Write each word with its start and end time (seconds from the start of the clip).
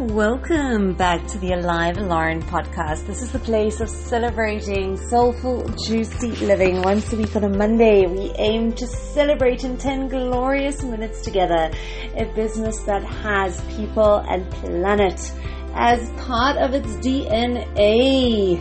Welcome 0.00 0.94
back 0.94 1.26
to 1.26 1.36
the 1.36 1.52
Alive 1.52 1.98
Lauren 1.98 2.42
podcast. 2.42 3.06
This 3.06 3.20
is 3.20 3.32
the 3.32 3.38
place 3.38 3.80
of 3.80 3.90
celebrating 3.90 4.96
soulful, 4.96 5.68
juicy 5.86 6.30
living. 6.46 6.80
Once 6.80 7.12
a 7.12 7.16
week 7.18 7.36
on 7.36 7.44
a 7.44 7.50
Monday, 7.50 8.06
we 8.06 8.32
aim 8.38 8.72
to 8.76 8.86
celebrate 8.86 9.62
in 9.62 9.76
10 9.76 10.08
glorious 10.08 10.82
minutes 10.82 11.20
together 11.20 11.70
a 12.16 12.24
business 12.34 12.80
that 12.84 13.04
has 13.04 13.60
people 13.76 14.24
and 14.26 14.50
planet 14.52 15.20
as 15.74 16.08
part 16.12 16.56
of 16.56 16.72
its 16.72 16.88
DNA. 17.06 18.58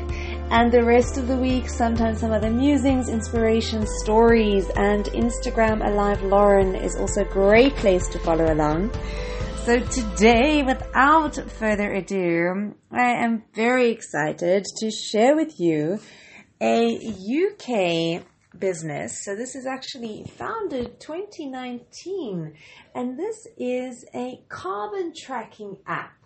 And 0.52 0.70
the 0.70 0.84
rest 0.84 1.18
of 1.18 1.30
the 1.30 1.38
week, 1.38 1.70
sometimes 1.70 2.20
some 2.20 2.34
other 2.34 2.52
musings, 2.52 3.08
inspirations, 3.08 3.90
stories, 4.04 4.70
and 4.76 5.06
Instagram 5.06 5.88
Alive 5.88 6.22
Lauren 6.22 6.76
is 6.76 6.98
also 6.98 7.22
a 7.22 7.30
great 7.30 7.74
place 7.78 8.10
to 8.10 8.20
follow 8.20 8.52
along. 8.52 8.92
So 9.70 9.78
today, 9.78 10.64
without 10.64 11.36
further 11.36 11.94
ado, 11.94 12.74
I 12.92 13.12
am 13.24 13.44
very 13.54 13.92
excited 13.92 14.66
to 14.78 14.90
share 14.90 15.36
with 15.36 15.60
you 15.60 16.00
a 16.60 16.98
UK 16.98 18.24
business. 18.58 19.24
So 19.24 19.36
this 19.36 19.54
is 19.54 19.68
actually 19.68 20.26
founded 20.40 21.00
2019 21.00 22.56
and 22.96 23.20
this 23.20 23.46
is 23.60 24.04
a 24.16 24.42
carbon 24.50 25.14
tracking 25.16 25.78
app. 25.86 26.18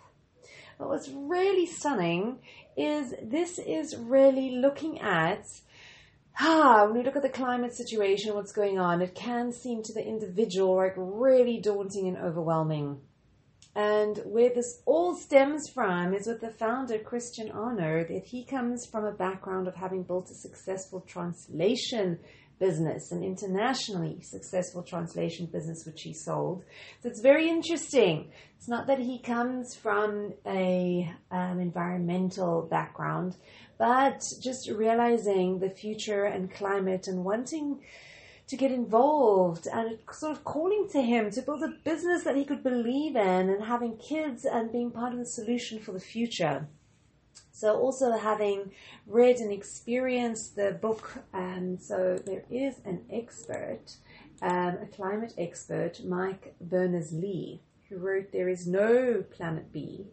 But 0.78 0.88
what's 0.88 1.10
really 1.10 1.66
stunning 1.66 2.38
is 2.78 3.12
this 3.22 3.58
is 3.58 3.94
really 3.94 4.56
looking 4.56 5.02
at 5.02 5.44
ah, 6.40 6.86
when 6.86 6.96
we 6.96 7.04
look 7.04 7.16
at 7.16 7.22
the 7.22 7.28
climate 7.28 7.74
situation, 7.74 8.34
what's 8.34 8.52
going 8.52 8.78
on, 8.78 9.02
it 9.02 9.14
can 9.14 9.52
seem 9.52 9.82
to 9.82 9.92
the 9.92 10.02
individual 10.02 10.76
like 10.76 10.94
really 10.96 11.60
daunting 11.60 12.08
and 12.08 12.16
overwhelming. 12.16 13.02
And 13.76 14.18
where 14.24 14.50
this 14.54 14.82
all 14.86 15.16
stems 15.16 15.68
from 15.68 16.14
is 16.14 16.28
with 16.28 16.40
the 16.40 16.52
founder, 16.52 16.98
Christian 16.98 17.50
Arno, 17.50 18.04
that 18.04 18.24
he 18.26 18.44
comes 18.44 18.86
from 18.86 19.04
a 19.04 19.12
background 19.12 19.66
of 19.66 19.74
having 19.74 20.04
built 20.04 20.30
a 20.30 20.34
successful 20.34 21.00
translation 21.00 22.20
business, 22.60 23.10
an 23.10 23.24
internationally 23.24 24.20
successful 24.22 24.82
translation 24.82 25.46
business, 25.46 25.84
which 25.84 26.02
he 26.02 26.12
sold. 26.12 26.62
So 27.02 27.08
it's 27.08 27.20
very 27.20 27.48
interesting. 27.48 28.30
It's 28.56 28.68
not 28.68 28.86
that 28.86 29.00
he 29.00 29.18
comes 29.18 29.74
from 29.74 30.34
a 30.46 31.12
um, 31.32 31.58
environmental 31.58 32.62
background, 32.62 33.36
but 33.76 34.20
just 34.42 34.70
realizing 34.70 35.58
the 35.58 35.70
future 35.70 36.24
and 36.24 36.50
climate 36.50 37.08
and 37.08 37.24
wanting 37.24 37.80
to 38.46 38.56
get 38.56 38.70
involved 38.70 39.66
and 39.66 39.98
sort 40.12 40.32
of 40.32 40.44
calling 40.44 40.86
to 40.92 41.00
him 41.00 41.30
to 41.30 41.42
build 41.42 41.62
a 41.62 41.68
business 41.84 42.24
that 42.24 42.36
he 42.36 42.44
could 42.44 42.62
believe 42.62 43.16
in 43.16 43.48
and 43.48 43.64
having 43.64 43.96
kids 43.96 44.44
and 44.44 44.70
being 44.70 44.90
part 44.90 45.12
of 45.12 45.18
the 45.18 45.26
solution 45.26 45.78
for 45.78 45.92
the 45.92 46.00
future. 46.00 46.68
So 47.52 47.78
also 47.78 48.16
having 48.16 48.72
read 49.06 49.36
and 49.36 49.52
experienced 49.52 50.56
the 50.56 50.72
book, 50.72 51.22
and 51.32 51.76
um, 51.76 51.78
so 51.78 52.18
there 52.26 52.44
is 52.50 52.80
an 52.84 53.04
expert, 53.10 53.96
um, 54.42 54.78
a 54.82 54.88
climate 54.92 55.34
expert, 55.38 56.04
Mike 56.04 56.54
Berners-Lee, 56.60 57.62
who 57.88 57.98
wrote 57.98 58.32
There 58.32 58.48
is 58.48 58.66
no 58.66 59.24
planet 59.30 59.72
B, 59.72 60.08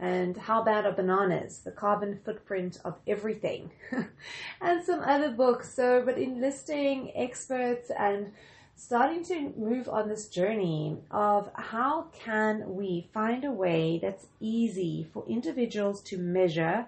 and 0.00 0.36
how 0.36 0.62
bad 0.62 0.86
are 0.86 0.92
bananas? 0.92 1.60
The 1.64 1.70
carbon 1.70 2.18
footprint 2.24 2.80
of 2.84 2.96
everything, 3.06 3.70
and 4.60 4.84
some 4.84 5.00
other 5.00 5.30
books. 5.30 5.72
So, 5.74 6.02
but 6.04 6.18
enlisting 6.18 7.12
experts 7.14 7.90
and 7.96 8.32
starting 8.76 9.24
to 9.24 9.52
move 9.56 9.88
on 9.88 10.08
this 10.08 10.28
journey 10.28 10.98
of 11.10 11.50
how 11.54 12.08
can 12.12 12.74
we 12.74 13.08
find 13.12 13.44
a 13.44 13.50
way 13.50 13.98
that's 14.02 14.26
easy 14.40 15.06
for 15.12 15.24
individuals 15.28 16.02
to 16.02 16.18
measure, 16.18 16.86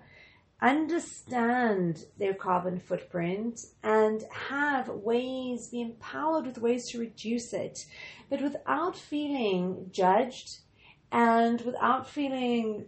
understand 0.61 2.05
their 2.19 2.35
carbon 2.35 2.81
footprint, 2.81 3.61
and 3.83 4.25
have 4.31 4.89
ways, 4.89 5.69
be 5.69 5.81
empowered 5.81 6.47
with 6.47 6.59
ways 6.59 6.89
to 6.91 6.99
reduce 6.99 7.53
it, 7.53 7.87
but 8.29 8.43
without 8.43 8.97
feeling 8.97 9.89
judged 9.93 10.59
and 11.13 11.61
without 11.61 12.09
feeling 12.09 12.85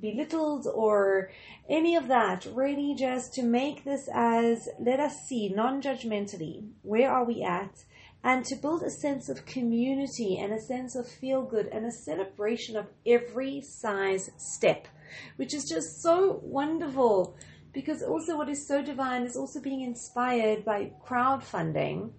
belittled 0.00 0.66
or 0.72 1.30
any 1.68 1.96
of 1.96 2.08
that. 2.08 2.46
Really, 2.52 2.94
just 2.94 3.34
to 3.34 3.42
make 3.42 3.84
this 3.84 4.08
as 4.12 4.68
let 4.78 5.00
us 5.00 5.26
see 5.26 5.48
non 5.48 5.82
judgmentally 5.82 6.68
where 6.82 7.10
are 7.10 7.24
we 7.24 7.42
at 7.42 7.84
and 8.22 8.44
to 8.44 8.56
build 8.56 8.82
a 8.82 8.90
sense 8.90 9.28
of 9.28 9.46
community 9.46 10.36
and 10.38 10.52
a 10.52 10.60
sense 10.60 10.94
of 10.94 11.08
feel 11.08 11.42
good 11.42 11.66
and 11.66 11.86
a 11.86 11.90
celebration 11.90 12.76
of 12.76 12.86
every 13.06 13.62
size 13.62 14.30
step, 14.36 14.86
which 15.36 15.54
is 15.54 15.64
just 15.68 16.02
so 16.02 16.40
wonderful. 16.42 17.36
Because 17.72 18.02
also, 18.02 18.36
what 18.36 18.48
is 18.48 18.66
so 18.66 18.82
divine 18.82 19.22
is 19.22 19.36
also 19.36 19.60
being 19.60 19.82
inspired 19.82 20.64
by 20.64 20.90
crowdfunding 21.06 22.10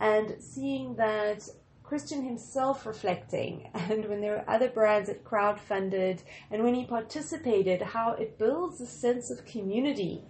and 0.00 0.34
seeing 0.40 0.96
that 0.96 1.46
Christian 1.84 2.24
himself 2.24 2.86
reflecting, 2.86 3.68
and 3.74 4.06
when 4.06 4.22
there 4.22 4.32
were 4.32 4.50
other 4.50 4.70
brands 4.70 5.08
that 5.08 5.22
crowdfunded, 5.22 6.22
and 6.50 6.64
when 6.64 6.74
he 6.74 6.86
participated, 6.86 7.82
how 7.82 8.12
it 8.12 8.38
builds 8.38 8.80
a 8.80 8.86
sense 8.86 9.30
of 9.30 9.44
community, 9.44 10.24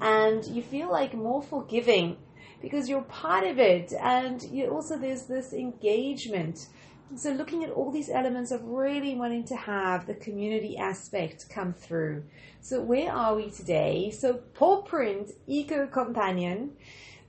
and 0.00 0.44
you 0.46 0.62
feel 0.62 0.90
like 0.90 1.12
more 1.12 1.42
forgiving 1.42 2.16
because 2.62 2.88
you're 2.88 3.02
part 3.02 3.44
of 3.44 3.58
it, 3.58 3.92
and 4.00 4.42
you 4.44 4.68
also 4.68 4.96
there's 4.96 5.26
this 5.26 5.52
engagement. 5.52 6.68
So 7.16 7.32
looking 7.32 7.64
at 7.64 7.70
all 7.70 7.90
these 7.90 8.08
elements 8.08 8.52
of 8.52 8.62
really 8.62 9.16
wanting 9.16 9.44
to 9.46 9.56
have 9.56 10.06
the 10.06 10.14
community 10.14 10.76
aspect 10.76 11.50
come 11.50 11.72
through. 11.72 12.22
So 12.60 12.80
where 12.80 13.10
are 13.10 13.34
we 13.34 13.50
today? 13.50 14.12
So 14.12 14.34
Paw 14.54 14.82
Print 14.82 15.32
Eco 15.48 15.88
Companion 15.88 16.76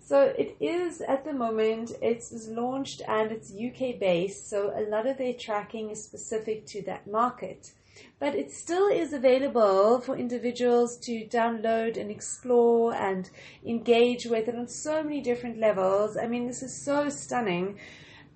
so 0.03 0.34
it 0.38 0.57
is 0.59 1.01
at 1.01 1.23
the 1.23 1.34
moment, 1.34 1.91
it's 2.01 2.47
launched 2.50 3.01
and 3.07 3.31
it's 3.31 3.53
UK 3.53 4.00
based, 4.00 4.50
so 4.50 4.72
a 4.75 4.89
lot 4.89 5.07
of 5.07 5.17
their 5.17 5.34
tracking 5.34 5.91
is 5.91 6.03
specific 6.03 6.66
to 6.67 6.81
that 6.84 7.07
market. 7.07 7.72
But 8.19 8.35
it 8.35 8.51
still 8.51 8.88
is 8.88 9.13
available 9.13 10.00
for 10.01 10.17
individuals 10.17 10.97
to 11.03 11.28
download 11.28 11.97
and 11.97 12.09
explore 12.09 12.95
and 12.95 13.29
engage 13.66 14.25
with 14.25 14.47
it 14.47 14.56
on 14.56 14.67
so 14.67 15.03
many 15.03 15.22
different 15.22 15.59
levels. 15.59 16.18
I 16.18 16.28
mean, 16.28 16.47
this 16.47 16.63
is 16.63 16.83
so 16.83 17.09
stunning 17.09 17.78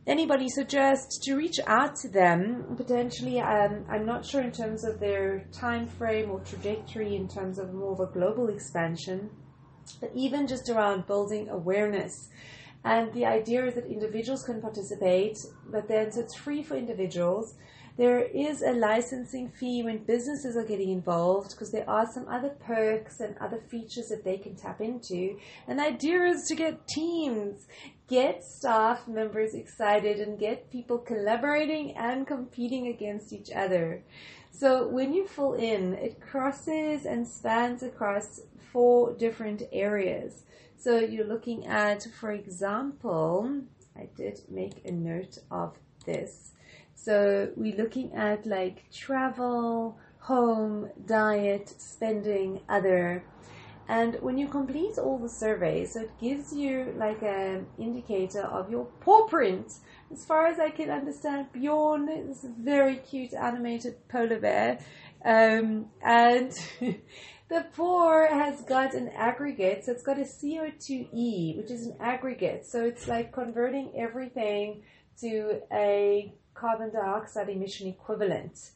anybody 0.07 0.47
suggest 0.47 1.23
to 1.23 1.35
reach 1.35 1.59
out 1.65 1.95
to 1.95 2.07
them 2.07 2.75
potentially 2.77 3.39
um, 3.39 3.83
i'm 3.89 4.05
not 4.05 4.23
sure 4.23 4.41
in 4.41 4.51
terms 4.51 4.83
of 4.83 4.99
their 4.99 5.45
time 5.51 5.87
frame 5.87 6.29
or 6.29 6.39
trajectory 6.41 7.15
in 7.15 7.27
terms 7.27 7.57
of 7.57 7.73
more 7.73 7.93
of 7.93 7.99
a 7.99 8.13
global 8.13 8.49
expansion 8.49 9.29
but 9.99 10.11
even 10.13 10.47
just 10.47 10.69
around 10.69 11.07
building 11.07 11.49
awareness. 11.49 12.29
And 12.83 13.11
the 13.13 13.25
idea 13.25 13.65
is 13.65 13.73
that 13.75 13.87
individuals 13.87 14.43
can 14.43 14.61
participate, 14.61 15.37
but 15.71 15.87
then 15.87 16.11
so 16.11 16.21
it's 16.21 16.35
free 16.35 16.61
for 16.61 16.75
individuals. 16.75 17.55
There 17.97 18.19
is 18.19 18.61
a 18.61 18.73
licensing 18.73 19.49
fee 19.49 19.81
when 19.81 19.99
businesses 20.03 20.57
are 20.57 20.65
getting 20.65 20.89
involved 20.89 21.51
because 21.51 21.71
there 21.71 21.89
are 21.89 22.05
some 22.05 22.27
other 22.27 22.49
perks 22.49 23.21
and 23.21 23.37
other 23.37 23.61
features 23.71 24.09
that 24.09 24.25
they 24.25 24.37
can 24.37 24.55
tap 24.55 24.81
into. 24.81 25.37
And 25.65 25.79
the 25.79 25.83
idea 25.83 26.25
is 26.25 26.45
to 26.49 26.55
get 26.55 26.87
teams, 26.89 27.67
get 28.09 28.43
staff 28.43 29.07
members 29.07 29.53
excited 29.53 30.19
and 30.19 30.37
get 30.37 30.69
people 30.69 30.97
collaborating 30.97 31.95
and 31.95 32.27
competing 32.27 32.87
against 32.87 33.31
each 33.31 33.49
other. 33.55 34.03
So 34.51 34.89
when 34.89 35.13
you 35.13 35.25
fill 35.25 35.53
in, 35.53 35.93
it 35.93 36.19
crosses 36.19 37.05
and 37.05 37.25
spans 37.25 37.81
across 37.81 38.41
four 38.75 39.13
different 39.13 39.63
areas. 39.71 40.43
So 40.75 40.99
you're 40.99 41.25
looking 41.25 41.65
at, 41.65 42.05
for 42.19 42.33
example, 42.33 43.61
I 43.95 44.09
did 44.17 44.41
make 44.49 44.81
a 44.83 44.91
note 44.91 45.37
of 45.49 45.77
this. 46.05 46.51
So 46.93 47.51
we're 47.55 47.77
looking 47.77 48.13
at 48.13 48.45
like 48.45 48.91
travel, 48.91 49.97
home, 50.19 50.89
diet, 51.05 51.73
spending, 51.77 52.59
other. 52.67 53.23
And 53.87 54.15
when 54.15 54.37
you 54.37 54.49
complete 54.49 54.97
all 54.97 55.19
the 55.19 55.29
surveys, 55.29 55.93
so 55.93 56.01
it 56.01 56.11
gives 56.19 56.51
you 56.51 56.93
like 56.97 57.21
an 57.23 57.67
indicator 57.79 58.41
of 58.41 58.69
your 58.69 58.87
paw 58.99 59.25
print. 59.25 59.71
As 60.11 60.25
far 60.25 60.47
as 60.47 60.59
I 60.59 60.69
can 60.69 60.89
understand, 60.89 61.53
Bjorn 61.53 62.09
is 62.09 62.43
a 62.43 62.51
very 62.59 62.97
cute 62.97 63.33
animated 63.33 63.95
polar 64.09 64.39
bear. 64.39 64.79
Um, 65.23 65.85
and 66.03 66.51
The 67.47 67.63
four 67.73 68.25
has 68.25 68.61
got 68.61 68.95
an 68.95 69.09
aggregate, 69.09 69.85
so 69.85 69.91
it's 69.91 70.01
got 70.01 70.17
a 70.17 70.21
CO2e, 70.21 71.55
which 71.55 71.69
is 71.69 71.85
an 71.85 71.95
aggregate. 71.99 72.65
So 72.65 72.83
it's 72.83 73.07
like 73.07 73.31
converting 73.31 73.91
everything 73.95 74.81
to 75.21 75.61
a 75.71 76.33
carbon 76.55 76.91
dioxide 76.91 77.49
emission 77.49 77.87
equivalent. 77.87 78.71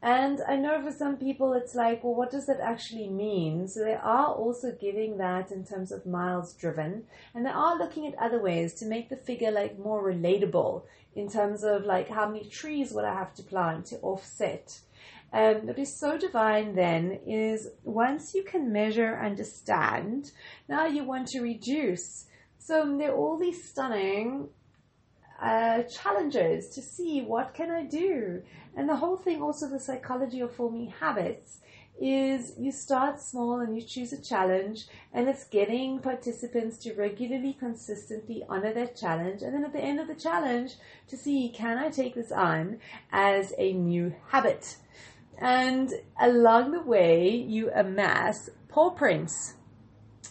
And 0.00 0.40
I 0.48 0.56
know 0.56 0.80
for 0.80 0.92
some 0.92 1.16
people 1.16 1.52
it's 1.52 1.74
like, 1.74 2.02
well, 2.02 2.14
what 2.14 2.30
does 2.30 2.46
that 2.46 2.60
actually 2.60 3.08
mean? 3.08 3.68
So 3.68 3.80
they 3.80 3.96
are 3.96 4.32
also 4.32 4.72
giving 4.72 5.18
that 5.18 5.50
in 5.50 5.66
terms 5.66 5.92
of 5.92 6.06
miles 6.06 6.54
driven, 6.54 7.04
and 7.34 7.44
they 7.44 7.50
are 7.50 7.76
looking 7.76 8.06
at 8.06 8.14
other 8.14 8.40
ways 8.40 8.72
to 8.74 8.86
make 8.86 9.10
the 9.10 9.16
figure 9.16 9.50
like 9.50 9.78
more 9.78 10.02
relatable 10.02 10.84
in 11.14 11.28
terms 11.28 11.62
of 11.64 11.84
like 11.84 12.08
how 12.08 12.28
many 12.28 12.44
trees 12.44 12.92
would 12.92 13.04
I 13.04 13.12
have 13.12 13.34
to 13.34 13.42
plant 13.42 13.86
to 13.86 13.98
offset 13.98 14.78
um, 15.32 15.66
that 15.66 15.78
is 15.78 15.94
so 15.94 16.16
divine 16.16 16.74
then 16.74 17.20
is 17.26 17.68
once 17.84 18.34
you 18.34 18.42
can 18.42 18.72
measure, 18.72 19.18
understand, 19.22 20.32
now 20.68 20.86
you 20.86 21.04
want 21.04 21.28
to 21.28 21.40
reduce. 21.40 22.26
So 22.58 22.96
there 22.96 23.12
are 23.12 23.16
all 23.16 23.38
these 23.38 23.62
stunning 23.62 24.48
uh, 25.40 25.82
challenges 25.82 26.70
to 26.70 26.82
see 26.82 27.20
what 27.20 27.54
can 27.54 27.70
I 27.70 27.84
do. 27.84 28.42
And 28.76 28.88
the 28.88 28.96
whole 28.96 29.16
thing 29.16 29.42
also 29.42 29.68
the 29.68 29.78
psychology 29.78 30.40
of 30.40 30.54
forming 30.54 30.88
habits 30.88 31.58
is 32.00 32.52
you 32.58 32.70
start 32.70 33.20
small 33.20 33.60
and 33.60 33.74
you 33.74 33.82
choose 33.82 34.12
a 34.12 34.22
challenge 34.22 34.86
and 35.12 35.28
it's 35.28 35.44
getting 35.44 35.98
participants 35.98 36.78
to 36.78 36.94
regularly, 36.94 37.56
consistently 37.58 38.44
honor 38.48 38.72
that 38.72 38.96
challenge. 38.96 39.42
And 39.42 39.52
then 39.52 39.64
at 39.64 39.72
the 39.72 39.80
end 39.80 39.98
of 40.00 40.06
the 40.06 40.14
challenge 40.14 40.74
to 41.08 41.16
see, 41.16 41.50
can 41.50 41.76
I 41.76 41.90
take 41.90 42.14
this 42.14 42.32
on 42.32 42.78
as 43.10 43.52
a 43.58 43.72
new 43.72 44.14
habit? 44.28 44.76
And 45.40 45.92
along 46.20 46.72
the 46.72 46.82
way, 46.82 47.30
you 47.30 47.70
amass 47.72 48.50
paw 48.68 48.90
prints. 48.90 49.54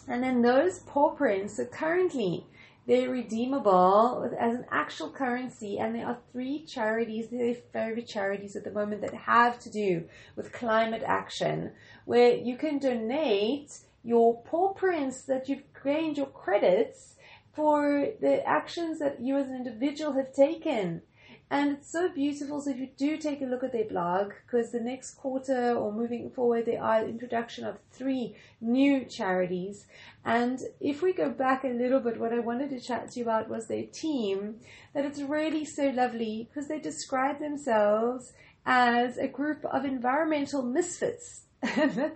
And 0.06 0.22
then 0.22 0.42
those 0.42 0.80
paw 0.80 1.10
prints 1.10 1.58
are 1.58 1.66
currently 1.66 2.46
they're 2.88 3.10
redeemable 3.10 4.30
as 4.40 4.54
an 4.54 4.64
actual 4.70 5.10
currency, 5.10 5.78
and 5.78 5.94
there 5.94 6.06
are 6.06 6.18
three 6.32 6.64
charities, 6.64 7.28
they're 7.28 7.54
favorite 7.70 8.08
charities 8.08 8.56
at 8.56 8.64
the 8.64 8.70
moment 8.70 9.02
that 9.02 9.12
have 9.12 9.58
to 9.60 9.70
do 9.70 10.04
with 10.36 10.54
climate 10.54 11.02
action, 11.04 11.72
where 12.06 12.34
you 12.34 12.56
can 12.56 12.78
donate 12.78 13.76
your 14.02 14.40
paw 14.44 14.72
prints 14.72 15.20
that 15.24 15.50
you've 15.50 15.64
gained, 15.84 16.16
your 16.16 16.28
credits 16.28 17.16
for 17.52 18.08
the 18.22 18.42
actions 18.48 19.00
that 19.00 19.20
you 19.20 19.36
as 19.36 19.48
an 19.48 19.56
individual 19.56 20.12
have 20.14 20.32
taken. 20.32 21.02
And 21.50 21.72
it's 21.72 21.90
so 21.90 22.10
beautiful. 22.10 22.60
So 22.60 22.70
if 22.70 22.78
you 22.78 22.90
do 22.96 23.16
take 23.16 23.40
a 23.40 23.46
look 23.46 23.64
at 23.64 23.72
their 23.72 23.86
blog, 23.86 24.32
because 24.44 24.70
the 24.70 24.80
next 24.80 25.14
quarter 25.14 25.74
or 25.74 25.90
moving 25.90 26.30
forward, 26.30 26.66
there 26.66 26.82
are 26.82 27.04
introduction 27.04 27.64
of 27.64 27.78
three 27.90 28.36
new 28.60 29.06
charities. 29.06 29.86
And 30.26 30.60
if 30.78 31.00
we 31.00 31.14
go 31.14 31.30
back 31.30 31.64
a 31.64 31.68
little 31.68 32.00
bit, 32.00 32.20
what 32.20 32.34
I 32.34 32.40
wanted 32.40 32.68
to 32.70 32.80
chat 32.80 33.10
to 33.10 33.20
you 33.20 33.24
about 33.24 33.48
was 33.48 33.66
their 33.66 33.86
team, 33.86 34.56
that 34.92 35.06
it's 35.06 35.20
really 35.20 35.64
so 35.64 35.88
lovely 35.88 36.48
because 36.48 36.68
they 36.68 36.80
describe 36.80 37.38
themselves 37.38 38.34
as 38.66 39.16
a 39.16 39.26
group 39.26 39.64
of 39.64 39.86
environmental 39.86 40.62
misfits. 40.62 41.44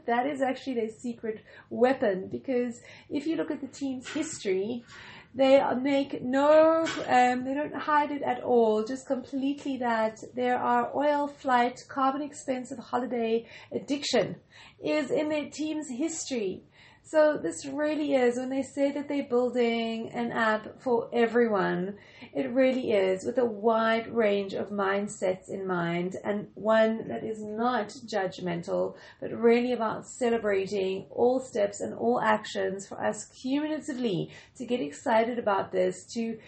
That 0.06 0.26
is 0.26 0.40
actually 0.40 0.75
their 0.75 0.90
secret 0.90 1.43
weapon 1.70 2.28
because 2.28 2.81
if 3.11 3.26
you 3.26 3.37
look 3.37 3.50
at 3.50 3.61
the 3.61 3.67
team's 3.67 4.08
history, 4.08 4.85
they 5.34 5.62
make 5.81 6.23
no, 6.23 6.87
um, 7.08 7.44
they 7.44 7.55
don't 7.55 7.75
hide 7.75 8.11
it 8.11 8.23
at 8.23 8.43
all, 8.43 8.84
just 8.84 9.06
completely 9.06 9.79
that 9.79 10.23
there 10.34 10.58
are 10.58 10.94
oil, 10.94 11.26
flight, 11.26 11.82
carbon 11.88 12.20
expensive 12.23 12.79
holiday 12.79 13.46
addiction 13.73 14.37
is 14.84 15.11
in 15.11 15.29
their 15.29 15.49
team's 15.49 15.88
history. 15.88 16.62
So 17.04 17.37
this 17.37 17.66
really 17.66 18.14
is, 18.14 18.37
when 18.37 18.49
they 18.49 18.62
say 18.62 18.90
that 18.93 19.08
they're 19.08 19.25
building 19.25 20.10
an 20.12 20.32
app 20.32 20.81
for 20.81 21.10
everyone, 21.12 21.96
it 22.32 22.49
really 22.50 22.93
is 22.93 23.25
with 23.25 23.37
a 23.38 23.44
wide 23.44 24.06
range 24.06 24.54
of 24.54 24.70
mindsets 24.70 25.49
in 25.49 25.66
mind 25.66 26.16
and 26.25 26.49
one 26.54 27.08
that 27.08 27.25
is 27.25 27.43
not 27.43 27.88
judgmental, 27.88 28.94
but 29.20 29.32
really 29.32 29.72
about 29.72 30.06
celebrating 30.06 31.06
all 31.10 31.40
steps 31.40 31.81
and 31.81 31.93
all 31.93 32.20
actions 32.20 32.87
for 32.87 32.99
us 32.99 33.26
cumulatively 33.26 34.31
to 34.56 34.64
get 34.64 34.81
excited 34.81 35.38
about 35.38 35.72
this, 35.72 36.04
to 36.14 36.38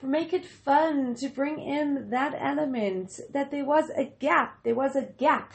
make 0.00 0.32
it 0.32 0.46
fun, 0.46 1.14
to 1.16 1.28
bring 1.28 1.58
in 1.58 2.10
that 2.10 2.34
element 2.38 3.20
that 3.32 3.50
there 3.50 3.64
was 3.64 3.90
a 3.90 4.04
gap, 4.20 4.62
there 4.62 4.74
was 4.74 4.96
a 4.96 5.02
gap 5.02 5.52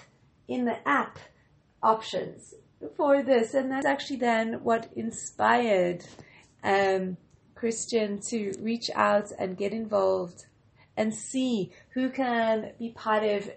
in 0.47 0.65
the 0.65 0.87
app 0.87 1.17
options 1.81 2.53
for 2.95 3.21
this, 3.23 3.53
and 3.53 3.71
that's 3.71 3.85
actually 3.85 4.17
then 4.17 4.63
what 4.63 4.89
inspired 4.95 6.03
um, 6.63 7.17
Christian 7.55 8.19
to 8.21 8.53
reach 8.59 8.89
out 8.95 9.31
and 9.37 9.57
get 9.57 9.73
involved 9.73 10.45
and 10.95 11.13
see 11.13 11.71
who 11.91 12.09
can 12.09 12.73
be 12.77 12.89
part 12.89 13.23
of 13.23 13.49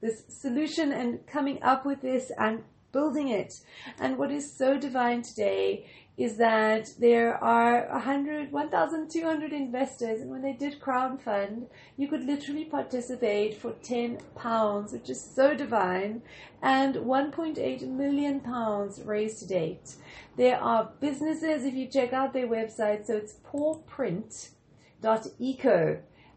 this 0.00 0.24
solution 0.28 0.92
and 0.92 1.26
coming 1.26 1.62
up 1.62 1.84
with 1.86 2.00
this 2.02 2.30
and 2.38 2.62
building 2.92 3.28
it. 3.28 3.60
And 3.98 4.18
what 4.18 4.30
is 4.30 4.52
so 4.52 4.78
divine 4.78 5.22
today 5.22 5.86
is 6.16 6.36
that 6.38 6.92
there 6.98 7.36
are 7.44 7.86
100, 7.88 8.50
1,200 8.50 9.52
investors, 9.52 10.22
and 10.22 10.30
when 10.30 10.40
they 10.40 10.54
did 10.54 10.80
crowdfund, 10.80 11.66
you 11.98 12.08
could 12.08 12.24
literally 12.24 12.64
participate 12.64 13.54
for 13.54 13.72
10 13.82 14.18
pounds, 14.34 14.92
which 14.92 15.10
is 15.10 15.22
so 15.22 15.54
divine, 15.54 16.22
and 16.62 16.94
1.8 16.94 17.86
million 17.86 18.40
pounds 18.40 19.02
raised 19.02 19.40
to 19.40 19.46
date. 19.46 19.96
There 20.36 20.58
are 20.58 20.90
businesses, 21.00 21.66
if 21.66 21.74
you 21.74 21.86
check 21.86 22.14
out 22.14 22.32
their 22.32 22.48
website, 22.48 23.04
so 23.06 23.16
it's 23.16 23.34
pawprint.eco, 23.52 24.52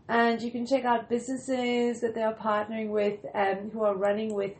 and 0.10 0.42
you 0.42 0.52
can 0.52 0.66
check 0.66 0.84
out 0.84 1.08
businesses 1.08 2.02
that 2.02 2.16
they 2.16 2.24
are 2.24 2.34
partnering 2.34 2.90
with, 2.90 3.26
um, 3.34 3.70
who 3.72 3.84
are 3.84 3.96
running 3.96 4.34
with 4.34 4.58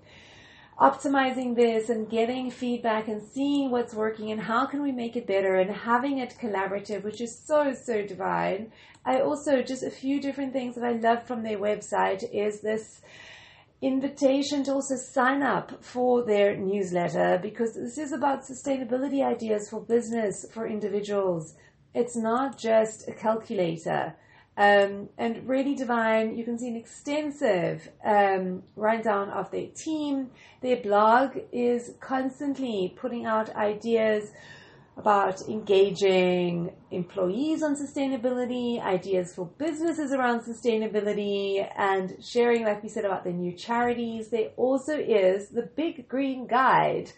optimizing 0.80 1.56
this 1.56 1.90
and 1.90 2.10
getting 2.10 2.50
feedback 2.50 3.10
and 3.10 3.22
seeing 3.22 3.70
what's 3.70 3.94
working 3.94 4.32
and 4.32 4.40
how 4.40 4.66
can 4.66 4.82
we 4.82 4.94
make 4.94 5.18
it 5.18 5.28
better 5.28 5.56
and 5.56 5.70
having 5.70 6.20
it 6.20 6.38
collaborative, 6.42 7.04
which 7.04 7.20
is 7.20 7.38
so, 7.46 7.74
so 7.74 8.02
divine. 8.02 8.72
I 9.06 9.20
also, 9.20 9.62
just 9.62 9.84
a 9.84 9.92
few 9.92 10.22
different 10.22 10.54
things 10.54 10.76
that 10.76 10.86
I 10.86 10.94
love 10.94 11.28
from 11.28 11.44
their 11.44 11.58
website 11.58 12.24
is 12.32 12.62
this 12.62 13.02
invitation 13.82 14.64
to 14.64 14.74
also 14.74 14.96
sign 14.96 15.44
up 15.44 15.84
for 15.84 16.26
their 16.26 16.56
newsletter 16.56 17.40
because 17.42 17.74
this 17.76 17.98
is 17.98 18.14
about 18.14 18.44
sustainability 18.44 19.26
ideas 19.26 19.70
for 19.70 19.82
business, 19.82 20.46
for 20.54 20.66
individuals. 20.66 21.56
It's 21.94 22.16
not 22.16 22.58
just 22.58 23.08
a 23.10 23.14
calculator. 23.14 24.16
Um, 24.60 25.08
and 25.18 25.48
really 25.48 25.74
divine, 25.74 26.36
you 26.38 26.44
can 26.44 26.60
see 26.60 26.68
an 26.68 26.76
extensive 26.76 27.90
um, 28.04 28.62
rundown 28.76 29.30
of 29.30 29.50
their 29.52 29.68
team. 29.68 30.32
Their 30.62 30.76
blog 30.76 31.38
is 31.54 31.94
constantly 32.02 32.94
putting 33.00 33.26
out 33.26 33.56
ideas 33.56 34.34
about 34.98 35.42
engaging 35.44 36.74
employees 36.92 37.64
on 37.64 37.78
sustainability, 37.78 38.84
ideas 38.84 39.34
for 39.34 39.46
businesses 39.58 40.12
around 40.12 40.42
sustainability, 40.42 41.66
and 41.78 42.18
sharing, 42.22 42.66
like 42.66 42.84
we 42.84 42.90
said, 42.90 43.06
about 43.06 43.24
the 43.24 43.32
new 43.32 43.54
charities. 43.54 44.28
There 44.28 44.50
also 44.58 44.98
is 45.00 45.48
the 45.48 45.70
big 45.78 46.10
green 46.10 46.48
guide 46.48 47.14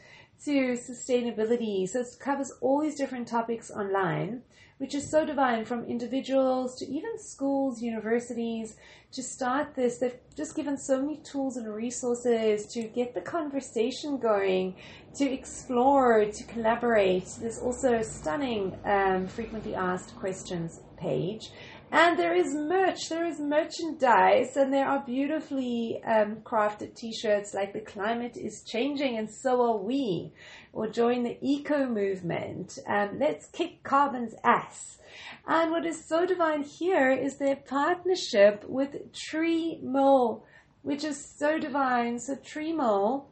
to 0.45 0.73
sustainability. 0.73 1.89
So 1.89 2.01
it 2.01 2.07
covers 2.19 2.51
all 2.61 2.81
these 2.81 2.97
different 2.97 3.27
topics 3.27 3.71
online 3.71 4.43
which 4.81 4.95
is 4.95 5.07
so 5.07 5.23
divine 5.23 5.63
from 5.63 5.85
individuals 5.85 6.75
to 6.75 6.87
even 6.87 7.15
schools, 7.19 7.83
universities, 7.83 8.75
to 9.11 9.23
start 9.23 9.75
this. 9.75 9.97
They've 9.97 10.17
just 10.35 10.55
given 10.55 10.77
so 10.77 11.01
many 11.01 11.17
tools 11.17 11.57
and 11.57 11.73
resources 11.73 12.67
to 12.73 12.83
get 12.83 13.13
the 13.13 13.21
conversation 13.21 14.17
going, 14.17 14.75
to 15.15 15.31
explore, 15.31 16.25
to 16.25 16.43
collaborate. 16.45 17.27
There's 17.39 17.59
also 17.59 17.95
a 17.95 18.03
stunning 18.03 18.77
um, 18.85 19.27
frequently 19.27 19.75
asked 19.75 20.15
questions 20.15 20.79
page. 20.97 21.51
And 21.93 22.17
there 22.17 22.33
is 22.33 22.55
merch, 22.55 23.09
there 23.09 23.25
is 23.25 23.37
merchandise, 23.41 24.55
and 24.55 24.71
there 24.71 24.87
are 24.87 25.03
beautifully 25.05 26.01
um, 26.05 26.37
crafted 26.37 26.95
t 26.95 27.11
shirts 27.11 27.53
like 27.53 27.73
the 27.73 27.81
climate 27.81 28.37
is 28.37 28.63
changing 28.63 29.17
and 29.17 29.29
so 29.29 29.61
are 29.61 29.77
we 29.77 30.31
or 30.71 30.87
join 30.87 31.23
the 31.23 31.37
eco 31.41 31.85
movement. 31.85 32.79
Um, 32.87 33.19
let's 33.19 33.47
kick 33.47 33.83
carbon's 33.83 34.35
ass. 34.45 34.99
And 35.47 35.71
what 35.71 35.85
is 35.85 36.07
so 36.07 36.25
divine 36.25 36.63
here 36.63 37.11
is 37.11 37.37
their 37.37 37.55
partnership 37.55 38.63
with 38.67 39.13
Tree-Mill, 39.13 40.43
which 40.81 41.03
is 41.03 41.33
so 41.37 41.59
divine. 41.59 42.19
So 42.19 42.35
Tree-Mill 42.35 43.27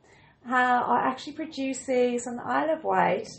uh, 0.50 0.54
are 0.54 1.00
actually 1.00 1.34
producing 1.34 2.20
on 2.28 2.38
the 2.38 2.44
Isle 2.44 2.70
of 2.72 2.84
Wight 2.84 3.30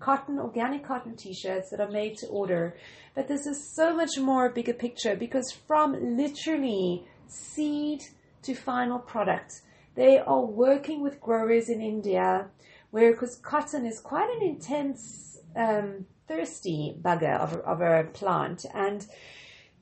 cotton, 0.00 0.38
organic 0.38 0.84
cotton 0.84 1.16
t-shirts 1.16 1.70
that 1.70 1.80
are 1.80 1.90
made 1.90 2.16
to 2.18 2.26
order. 2.28 2.76
But 3.14 3.28
this 3.28 3.46
is 3.46 3.74
so 3.74 3.94
much 3.94 4.18
more 4.18 4.46
a 4.46 4.50
bigger 4.50 4.74
picture 4.74 5.16
because 5.16 5.50
from 5.50 6.16
literally 6.16 7.04
seed 7.26 8.04
to 8.42 8.54
final 8.54 8.98
product, 8.98 9.62
they 9.96 10.18
are 10.18 10.44
working 10.44 11.02
with 11.02 11.20
growers 11.20 11.68
in 11.68 11.80
India 11.80 12.48
where 12.90 13.12
because 13.12 13.36
cotton 13.36 13.84
is 13.84 14.00
quite 14.00 14.30
an 14.36 14.42
intense, 14.42 15.38
um, 15.56 16.06
thirsty 16.28 16.94
bugger 17.00 17.38
of, 17.40 17.54
of 17.54 17.80
a 17.80 18.04
plant, 18.12 18.64
and 18.74 19.06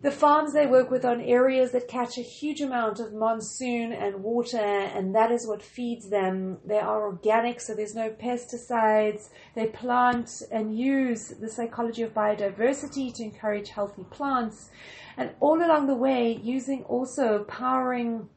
the 0.03 0.11
farms 0.11 0.53
they 0.53 0.67
work 0.67 0.91
with 0.91 1.07
on 1.07 1.23
areas 1.23 1.73
that 1.73 1.89
catch 1.89 2.19
a 2.19 2.23
huge 2.23 2.61
amount 2.61 3.01
of 3.01 3.15
monsoon 3.15 3.93
and 3.93 4.23
water, 4.23 4.59
and 4.59 5.15
that 5.15 5.31
is 5.33 5.47
what 5.47 5.63
feeds 5.63 6.11
them. 6.11 6.59
They 6.67 6.79
are 6.79 7.07
organic, 7.07 7.61
so 7.61 7.75
there's 7.75 7.95
no 7.95 8.11
pesticides. 8.11 9.31
They 9.55 9.67
plant 9.67 10.43
and 10.53 10.79
use 10.79 11.29
the 11.29 11.49
psychology 11.49 12.03
of 12.03 12.13
biodiversity 12.13 13.15
to 13.15 13.25
encourage 13.25 13.71
healthy 13.71 14.05
plants, 14.11 14.71
and 15.17 15.31
all 15.41 15.65
along 15.65 15.87
the 15.87 15.97
way, 15.97 16.39
using 16.43 16.85
also 16.85 17.45
powering 17.45 18.29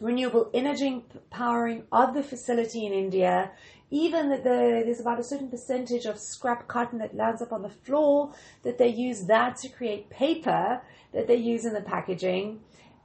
renewable 0.00 0.50
energy 0.54 1.04
powering 1.30 1.84
of 1.90 2.14
the 2.14 2.22
facility 2.22 2.86
in 2.86 2.92
India. 2.92 3.50
Even 3.90 4.28
that 4.30 4.44
the, 4.44 4.82
there's 4.84 5.00
about 5.00 5.18
a 5.18 5.24
certain 5.24 5.48
percentage 5.48 6.04
of 6.04 6.18
scrap 6.18 6.68
cotton 6.68 6.98
that 6.98 7.16
lands 7.16 7.40
up 7.40 7.52
on 7.52 7.62
the 7.62 7.70
floor 7.70 8.32
that 8.62 8.78
they 8.78 8.88
use 8.88 9.24
that 9.26 9.56
to 9.56 9.68
create 9.68 10.10
paper 10.10 10.82
that 11.12 11.26
they 11.26 11.36
use 11.36 11.64
in 11.64 11.72
the 11.72 11.80
packaging. 11.80 12.60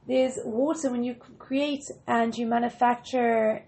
There's 0.06 0.38
water 0.44 0.90
when 0.90 1.02
you 1.02 1.14
create 1.38 1.84
and 2.06 2.36
you 2.36 2.46
manufacture 2.46 3.64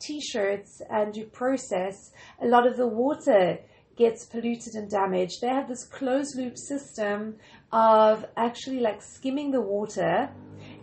t-shirts 0.00 0.80
and 0.90 1.14
you 1.14 1.26
process 1.26 2.12
a 2.40 2.46
lot 2.46 2.66
of 2.66 2.76
the 2.76 2.86
water 2.86 3.58
gets 3.96 4.24
polluted 4.26 4.74
and 4.74 4.90
damaged. 4.90 5.40
They 5.40 5.48
have 5.48 5.68
this 5.68 5.84
closed 5.84 6.36
loop 6.36 6.56
system 6.58 7.36
of 7.72 8.24
actually 8.36 8.80
like 8.80 9.02
skimming 9.02 9.50
the 9.50 9.60
water 9.60 10.30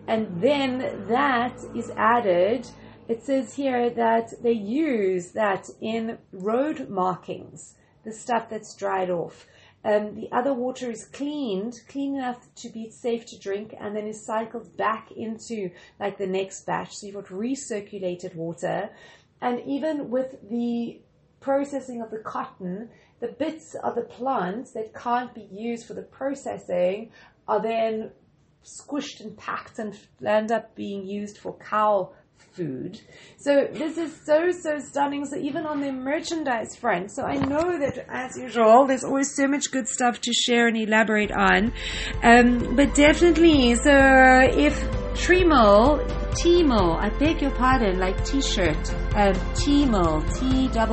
and 0.08 0.41
then 0.41 1.05
that 1.08 1.58
is 1.75 1.91
added. 1.96 2.67
It 3.08 3.24
says 3.24 3.53
here 3.55 3.89
that 3.89 4.34
they 4.41 4.53
use 4.53 5.31
that 5.31 5.70
in 5.81 6.17
road 6.31 6.89
markings, 6.89 7.75
the 8.03 8.12
stuff 8.12 8.50
that's 8.50 8.75
dried 8.75 9.10
off. 9.10 9.48
Um, 9.84 10.15
the 10.15 10.31
other 10.31 10.53
water 10.53 10.91
is 10.91 11.05
cleaned, 11.05 11.81
clean 11.89 12.15
enough 12.15 12.53
to 12.55 12.70
be 12.70 12.89
safe 12.89 13.25
to 13.27 13.39
drink, 13.39 13.74
and 13.79 13.96
then 13.96 14.05
is 14.05 14.24
cycled 14.24 14.77
back 14.77 15.12
into 15.12 15.72
like 16.00 16.17
the 16.17 16.27
next 16.27 16.65
batch. 16.65 16.96
So 16.96 17.08
you've 17.08 17.15
got 17.15 17.25
recirculated 17.25 18.36
water. 18.36 18.91
And 19.41 19.62
even 19.65 20.12
with 20.12 20.36
the 20.50 21.01
processing 21.39 22.01
of 22.01 22.12
the 22.12 22.20
cotton, 22.20 22.89
the 23.20 23.29
bits 23.29 23.75
of 23.75 23.96
the 23.96 24.03
plant 24.03 24.74
that 24.74 24.93
can't 24.93 25.34
be 25.34 25.48
used 25.51 25.88
for 25.88 25.96
the 25.96 26.03
processing 26.03 27.12
are 27.48 27.60
then 27.60 28.12
squished 28.63 29.22
and 29.22 29.38
packed 29.38 29.80
and 29.80 29.98
end 30.25 30.51
up 30.51 30.75
being 30.75 31.06
used 31.06 31.38
for 31.38 31.58
cow 31.58 32.12
food. 32.53 33.00
So 33.38 33.68
this 33.72 33.98
is 33.98 34.13
so, 34.25 34.51
so 34.51 34.77
stunning. 34.80 35.25
So 35.25 35.38
even 35.38 35.65
on 35.65 35.80
the 35.82 35.91
merchandise 35.91 36.75
front, 36.75 37.12
so 37.12 37.24
I 37.24 37.38
know 37.38 37.80
that 37.80 38.06
as 38.10 38.38
usual, 38.38 38.86
there's 38.88 39.03
always 39.03 39.36
so 39.36 39.48
much 39.48 39.72
good 39.72 39.88
stuff 39.88 40.22
to 40.22 40.34
share 40.34 40.68
and 40.68 40.77
elaborate 40.77 41.32
on. 41.32 41.74
Um, 42.24 42.75
but 42.75 42.94
definitely, 42.94 43.75
so 43.75 43.91
if 43.91 44.80
Trimo, 45.13 46.06
Teemill, 46.32 46.98
I 46.98 47.10
beg 47.18 47.41
your 47.41 47.51
pardon, 47.51 48.00
like 48.00 48.24
t-shirt, 48.25 48.94
um, 49.15 49.34
Teemill, 49.56 50.24
T-E-E-M-I-L-L. 50.39 50.91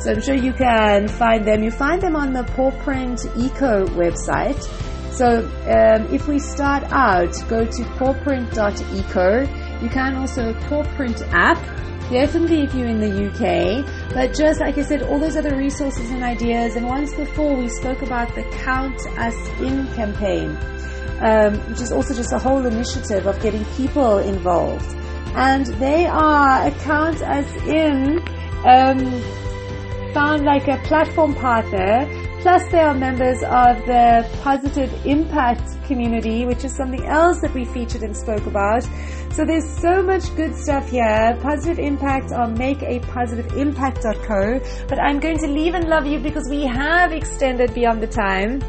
So 0.00 0.12
I'm 0.12 0.20
sure 0.20 0.34
you 0.34 0.52
can 0.52 1.08
find 1.08 1.46
them. 1.46 1.64
You 1.64 1.70
find 1.70 2.00
them 2.00 2.14
on 2.14 2.32
the 2.32 2.44
Paw 2.44 2.70
Print 2.82 3.24
Eco 3.36 3.86
website. 3.86 4.62
So 5.16 5.48
um, 5.64 6.14
if 6.14 6.28
we 6.28 6.38
start 6.38 6.84
out, 6.92 7.32
go 7.48 7.64
to 7.64 7.82
pawprint.eco. 7.96 9.80
You 9.82 9.88
can 9.88 10.14
also 10.14 10.52
pawprint 10.68 11.26
app. 11.32 11.56
Definitely 12.10 12.64
if 12.64 12.74
you're 12.74 12.86
in 12.86 13.00
the 13.00 13.28
UK, 13.28 14.12
but 14.12 14.34
just 14.34 14.60
like 14.60 14.76
I 14.76 14.82
said, 14.82 15.02
all 15.02 15.18
those 15.18 15.36
other 15.36 15.56
resources 15.56 16.10
and 16.10 16.22
ideas. 16.22 16.76
And 16.76 16.86
once 16.86 17.14
before 17.14 17.56
we 17.56 17.70
spoke 17.70 18.02
about 18.02 18.34
the 18.34 18.42
Count 18.62 18.94
Us 19.16 19.34
In 19.58 19.86
campaign, 19.94 20.50
um, 21.20 21.54
which 21.70 21.80
is 21.80 21.92
also 21.92 22.12
just 22.12 22.32
a 22.34 22.38
whole 22.38 22.64
initiative 22.66 23.26
of 23.26 23.40
getting 23.40 23.64
people 23.76 24.18
involved. 24.18 24.86
And 25.34 25.64
they 25.80 26.04
are 26.04 26.66
a 26.66 26.70
Count 26.82 27.22
Us 27.22 27.56
In 27.66 28.18
um, 28.66 29.22
found 30.12 30.44
like 30.44 30.68
a 30.68 30.76
platform 30.84 31.34
partner 31.34 32.06
Plus, 32.46 32.62
they 32.70 32.78
are 32.78 32.94
members 32.94 33.42
of 33.42 33.74
the 33.86 34.24
Positive 34.40 34.88
Impact 35.04 35.82
community, 35.88 36.46
which 36.46 36.64
is 36.64 36.72
something 36.76 37.04
else 37.04 37.40
that 37.40 37.52
we 37.52 37.64
featured 37.64 38.02
and 38.02 38.16
spoke 38.16 38.46
about. 38.46 38.84
So 39.32 39.44
there's 39.44 39.68
so 39.80 40.00
much 40.00 40.32
good 40.36 40.54
stuff 40.54 40.88
here. 40.88 41.36
Positive 41.42 41.80
Impact 41.80 42.30
or 42.30 42.46
makeapositiveImpact.co. 42.46 44.60
But 44.86 45.00
I'm 45.00 45.18
going 45.18 45.38
to 45.38 45.48
leave 45.48 45.74
and 45.74 45.88
love 45.88 46.06
you 46.06 46.20
because 46.20 46.46
we 46.48 46.62
have 46.66 47.10
extended 47.10 47.74
beyond 47.74 48.00
the 48.00 48.06
time. 48.06 48.60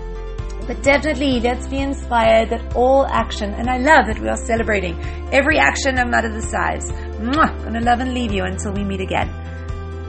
But 0.66 0.82
definitely, 0.82 1.40
let's 1.40 1.68
be 1.68 1.78
inspired 1.78 2.50
that 2.50 2.76
all 2.76 3.06
action, 3.06 3.54
and 3.54 3.70
I 3.70 3.78
love 3.78 4.08
that 4.08 4.20
we 4.20 4.28
are 4.28 4.38
celebrating 4.38 5.00
every 5.32 5.60
action 5.60 5.94
no 5.94 6.06
matter 6.06 6.34
the 6.34 6.42
size. 6.42 6.92
Mwah! 7.22 7.64
Gonna 7.64 7.82
love 7.82 8.00
and 8.00 8.16
leave 8.16 8.34
you 8.34 8.44
until 8.44 8.74
we 8.74 8.84
meet 8.84 9.02
again. 9.02 9.47